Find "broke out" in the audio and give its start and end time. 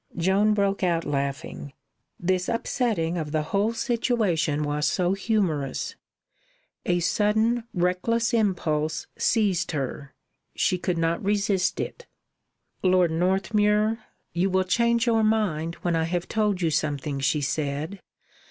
0.55-1.05